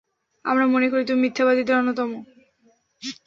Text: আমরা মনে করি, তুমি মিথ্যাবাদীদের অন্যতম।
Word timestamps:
আমরা 0.45 0.65
মনে 0.67 0.87
করি, 0.89 1.03
তুমি 1.05 1.19
মিথ্যাবাদীদের 1.21 1.75
অন্যতম। 1.75 2.09